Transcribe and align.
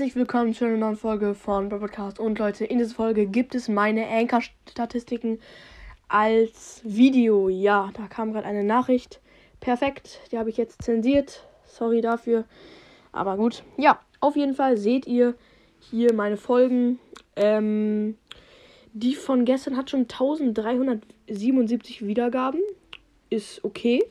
willkommen 0.00 0.54
zu 0.54 0.64
einer 0.64 0.78
neuen 0.78 0.96
Folge 0.96 1.34
von 1.34 1.68
Podcast. 1.68 2.18
Und 2.18 2.38
Leute, 2.38 2.64
in 2.64 2.78
dieser 2.78 2.94
Folge 2.94 3.26
gibt 3.26 3.54
es 3.54 3.68
meine 3.68 4.08
Anchor-Statistiken 4.08 5.38
als 6.08 6.80
Video. 6.84 7.50
Ja, 7.50 7.90
da 7.92 8.06
kam 8.06 8.32
gerade 8.32 8.46
eine 8.46 8.64
Nachricht. 8.64 9.20
Perfekt, 9.60 10.22
die 10.32 10.38
habe 10.38 10.48
ich 10.48 10.56
jetzt 10.56 10.80
zensiert. 10.80 11.46
Sorry 11.66 12.00
dafür. 12.00 12.46
Aber 13.12 13.36
gut. 13.36 13.62
Ja, 13.76 14.00
auf 14.20 14.36
jeden 14.36 14.54
Fall 14.54 14.78
seht 14.78 15.06
ihr 15.06 15.34
hier 15.80 16.14
meine 16.14 16.38
Folgen. 16.38 16.98
Ähm, 17.36 18.16
die 18.94 19.14
von 19.14 19.44
gestern 19.44 19.76
hat 19.76 19.90
schon 19.90 20.04
1377 20.04 22.06
Wiedergaben. 22.06 22.62
Ist 23.28 23.62
okay. 23.64 24.02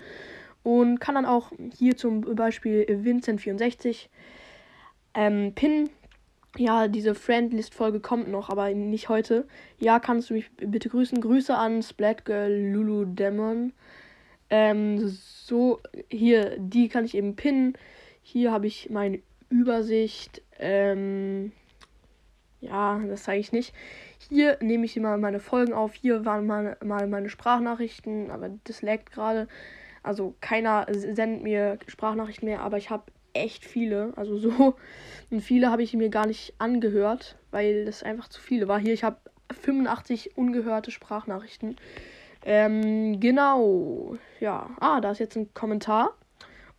und 0.64 1.00
kann 1.00 1.16
dann 1.16 1.26
auch 1.26 1.52
hier 1.78 1.96
zum 1.96 2.22
Beispiel 2.22 2.84
Vincent64 2.90 4.08
ähm, 5.14 5.54
pinnen. 5.54 5.90
Ja, 6.58 6.88
diese 6.88 7.16
Friendlist-Folge 7.16 8.00
kommt 8.00 8.30
noch, 8.30 8.50
aber 8.50 8.70
nicht 8.74 9.10
heute. 9.10 9.48
Ja, 9.80 10.00
kannst 10.00 10.30
du 10.30 10.36
mich 10.36 10.52
bitte 10.56 10.90
grüßen. 10.90 11.20
Grüße 11.20 11.56
an 11.56 11.82
Splatgirl 11.82 12.72
Luludemon. 12.72 13.74
Ähm, 14.50 15.08
so, 15.08 15.80
hier, 16.10 16.56
die 16.60 16.90
kann 16.90 17.06
ich 17.06 17.16
eben 17.16 17.36
pinnen. 17.36 17.74
Hier 18.22 18.52
habe 18.52 18.68
ich 18.68 18.90
meine 18.92 19.20
Übersicht. 19.50 20.42
Ähm, 20.60 21.52
ja, 22.60 23.00
das 23.08 23.24
zeige 23.24 23.42
ich 23.42 23.52
nicht. 23.52 23.74
Hier 24.30 24.58
nehme 24.62 24.86
ich 24.86 24.96
immer 24.96 25.18
meine 25.18 25.40
Folgen 25.40 25.74
auf. 25.74 25.94
Hier 25.94 26.26
waren 26.26 26.46
mal, 26.46 26.78
mal 26.84 27.08
meine 27.08 27.30
Sprachnachrichten, 27.30 28.32
aber 28.32 28.50
das 28.64 28.82
laggt 28.82 29.12
gerade. 29.12 29.48
Also 30.02 30.36
keiner 30.42 30.86
sendet 30.90 31.44
mir 31.44 31.78
Sprachnachrichten 31.88 32.48
mehr, 32.48 32.62
aber 32.62 32.78
ich 32.78 32.90
habe 32.90 33.04
echt 33.34 33.66
viele. 33.66 34.14
Also 34.16 34.38
so. 34.38 34.76
Und 35.30 35.42
viele 35.42 35.72
habe 35.72 35.84
ich 35.84 35.94
mir 35.94 36.10
gar 36.10 36.28
nicht 36.28 36.54
angehört, 36.58 37.38
weil 37.52 37.86
das 37.86 38.04
einfach 38.04 38.30
zu 38.30 38.40
viele 38.42 38.68
war. 38.68 38.80
Hier, 38.80 38.94
ich 38.94 39.04
habe 39.04 39.18
85 39.62 40.38
ungehörte 40.38 40.92
Sprachnachrichten. 40.92 41.76
Ähm, 42.46 43.20
genau. 43.20 44.18
Ja. 44.40 44.70
Ah, 44.80 45.02
da 45.02 45.12
ist 45.12 45.20
jetzt 45.20 45.36
ein 45.36 45.54
Kommentar. 45.54 46.16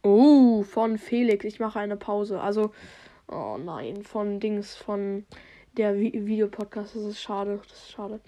Oh, 0.05 0.63
von 0.63 0.99
Felix. 0.99 1.45
Ich 1.47 1.59
mache 1.59 1.81
eine 1.81 1.97
Pause. 1.97 2.41
Also, 2.41 2.73
oh 3.27 3.57
nein, 3.59 4.03
von 4.05 4.39
Dings, 4.39 4.77
von 4.77 5.25
der 5.79 5.99
Vi 5.99 6.27
Videopodcast. 6.27 6.95
Das 6.95 7.03
ist 7.03 7.23
schade. 7.23 7.61
Das 7.67 7.79
ist 7.79 7.91
schade. 7.91 8.21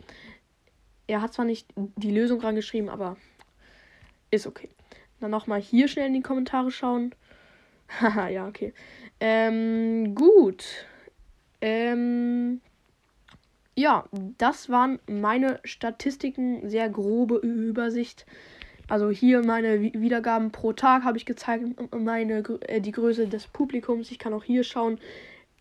Er 1.06 1.20
hat 1.20 1.34
zwar 1.34 1.44
nicht 1.44 1.68
die 1.76 2.10
Lösung 2.10 2.40
rangeschrieben, 2.40 2.88
aber 2.88 3.18
ist 4.30 4.46
okay. 4.46 4.70
Dann 5.20 5.30
nochmal 5.30 5.60
hier 5.60 5.86
schnell 5.86 6.06
in 6.06 6.14
die 6.14 6.22
Kommentare 6.22 6.70
schauen. 6.70 7.14
Haha, 8.00 8.28
ja, 8.28 8.48
okay. 8.48 8.72
Ähm, 9.20 10.14
gut. 10.14 10.64
Ähm, 11.60 12.62
ja, 13.74 14.06
das 14.38 14.70
waren 14.70 14.98
meine 15.06 15.60
Statistiken. 15.64 16.70
Sehr 16.70 16.88
grobe 16.88 17.36
Übersicht. 17.36 18.24
Also 18.88 19.10
hier 19.10 19.44
meine 19.44 19.80
Wiedergaben 19.82 20.52
pro 20.52 20.72
Tag 20.72 21.02
habe 21.02 21.18
ich 21.18 21.26
gezeigt, 21.26 21.64
meine 21.96 22.44
äh, 22.68 22.80
die 22.80 22.92
Größe 22.92 23.26
des 23.26 23.46
Publikums. 23.48 24.10
Ich 24.10 24.18
kann 24.18 24.32
auch 24.32 24.44
hier 24.44 24.62
schauen, 24.62 24.98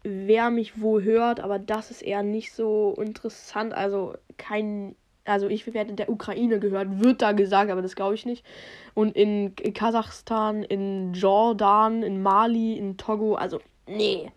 wer 0.04 0.52
mich 0.52 0.82
wo 0.82 1.00
hört, 1.00 1.40
aber 1.40 1.58
das 1.58 1.90
ist 1.90 2.04
eher 2.04 2.22
nicht 2.22 2.54
so 2.54 2.96
interessant. 3.00 3.74
Also 3.74 4.14
kein 4.38 4.96
also 5.26 5.48
ich 5.48 5.72
werde 5.74 5.94
der 5.94 6.10
Ukraine 6.10 6.60
gehört, 6.60 7.04
wird 7.04 7.22
da 7.22 7.32
gesagt, 7.32 7.72
aber 7.72 7.82
das 7.82 7.96
glaube 7.96 8.14
ich 8.14 8.26
nicht. 8.26 8.46
Und 8.94 9.16
in 9.16 9.56
Kasachstan, 9.56 10.64
in 10.64 11.14
Jordan, 11.14 12.04
in 12.04 12.22
Mali, 12.22 12.78
in 12.78 12.98
Togo, 12.98 13.34
also 13.34 13.60
nee, 13.88 14.32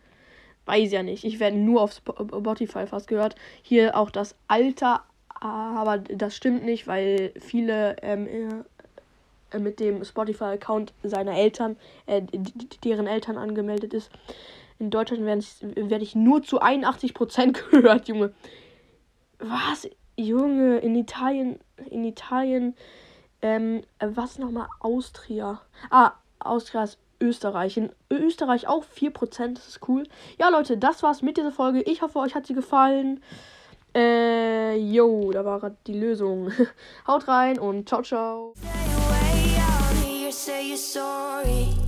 weiß 0.65 0.91
ja 0.93 1.03
nicht. 1.03 1.25
Ich 1.25 1.41
werde 1.41 1.59
nur 1.59 1.83
auf 1.83 1.93
Spotify 1.93 2.87
fast 2.87 3.07
gehört. 3.07 3.35
Hier 3.63 3.97
auch 3.97 4.11
das 4.11 4.35
Alter, 4.49 5.05
aber 5.29 5.99
das 5.99 6.35
stimmt 6.35 6.65
nicht, 6.65 6.87
weil 6.87 7.33
viele 7.39 7.97
ähm, 8.03 8.27
äh, 8.27 8.65
mit 9.59 9.81
dem 9.81 10.05
Spotify-Account 10.05 10.93
seiner 11.03 11.37
Eltern, 11.37 11.77
äh, 12.07 12.23
deren 12.85 13.07
Eltern 13.07 13.39
angemeldet 13.39 13.95
ist. 13.95 14.11
In 14.79 14.91
Deutschland 14.91 15.25
werde 15.25 15.41
ich, 15.41 15.91
werd 15.91 16.03
ich 16.03 16.15
nur 16.15 16.43
zu 16.43 16.61
81% 16.61 17.71
gehört, 17.71 18.09
Junge. 18.09 18.33
Was? 19.39 19.89
Junge, 20.17 20.79
in 20.79 20.97
Italien, 20.97 21.61
in 21.91 22.05
Italien, 22.05 22.75
ähm, 23.41 23.83
was 24.01 24.39
nochmal? 24.39 24.69
Austria. 24.81 25.61
Ah, 25.91 26.13
Austria 26.41 26.85
ist 26.85 26.99
Österreich. 27.21 27.77
In 27.77 27.91
Österreich 28.11 28.67
auch 28.67 28.85
4%, 28.85 29.55
das 29.55 29.69
ist 29.69 29.89
cool. 29.89 30.05
Ja, 30.39 30.49
Leute, 30.49 30.77
das 30.77 31.03
war's 31.03 31.23
mit 31.23 31.37
dieser 31.37 31.53
Folge. 31.53 31.83
Ich 31.83 32.03
hoffe, 32.03 32.19
euch 32.19 32.35
hat 32.35 32.47
sie 32.47 32.55
gefallen. 32.55 33.23
Äh, 33.95 34.77
yo, 34.77 35.31
da 35.33 35.45
war 35.45 35.71
die 35.87 35.99
Lösung. 35.99 36.51
Haut 37.07 37.27
rein 37.29 37.59
und 37.59 37.89
ciao, 37.89 38.03
ciao. 38.03 38.55
Say 40.39 40.69
you're 40.69 40.77
sorry 40.77 41.88